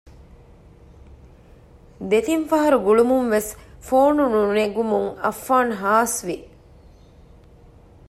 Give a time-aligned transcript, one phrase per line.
[2.09, 3.51] ދެތިން ފަހަރު ގުޅުމުންވެސް
[3.87, 6.37] ފޯނު ނުނެގުމުން އައްފާން ހާސް ވި